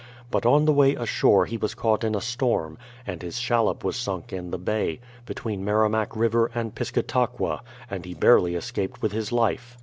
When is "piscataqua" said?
6.73-7.61